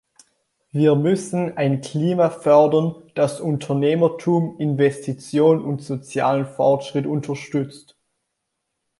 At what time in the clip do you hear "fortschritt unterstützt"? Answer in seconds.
6.47-7.95